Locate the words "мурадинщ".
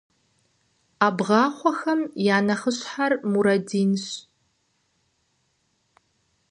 3.31-4.05